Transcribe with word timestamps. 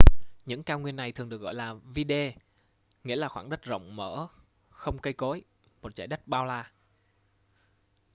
những 0.45 0.63
cao 0.63 0.79
nguyên 0.79 0.95
này 0.95 1.11
thường 1.11 1.29
được 1.29 1.41
gọi 1.41 1.53
là 1.53 1.73
vidde 1.73 2.33
nghĩa 3.03 3.15
là 3.15 3.27
khoảng 3.29 3.49
đất 3.49 3.63
rộng 3.63 3.95
mở 3.95 4.27
không 4.69 4.97
cây 4.99 5.13
cối 5.13 5.43
một 5.81 5.95
dải 5.97 6.07
đất 6.07 6.27
bao 6.27 6.45
la 6.45 6.71